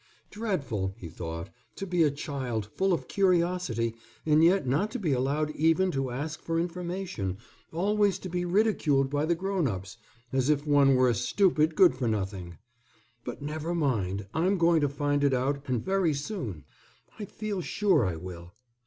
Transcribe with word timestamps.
"Dreadful," 0.31 0.95
he 0.97 1.09
thought, 1.09 1.51
"to 1.75 1.85
be 1.85 2.01
a 2.01 2.09
child, 2.09 2.65
full 2.73 2.91
of 2.91 3.07
curiosity, 3.07 3.93
and 4.25 4.43
yet 4.43 4.65
not 4.65 4.89
to 4.89 4.97
be 4.97 5.11
allowed 5.13 5.51
even 5.51 5.91
to 5.91 6.09
ask 6.09 6.41
for 6.41 6.59
information, 6.59 7.37
always 7.71 8.17
to 8.17 8.27
be 8.27 8.43
ridiculed 8.43 9.11
by 9.11 9.27
the 9.27 9.35
grown 9.35 9.67
ups, 9.67 9.97
as 10.33 10.49
if 10.49 10.65
one 10.65 10.95
were 10.95 11.07
a 11.09 11.13
stupid 11.13 11.75
good 11.75 11.93
for 11.93 12.07
nothing. 12.07 12.57
But 13.23 13.43
never 13.43 13.75
mind, 13.75 14.25
I'm 14.33 14.57
going 14.57 14.81
to 14.81 14.89
find 14.89 15.23
it 15.23 15.35
out, 15.35 15.69
and 15.69 15.85
very 15.85 16.15
soon, 16.15 16.63
I 17.19 17.25
feel 17.25 17.61
sure 17.61 18.03
I 18.03 18.15
will. 18.15 18.53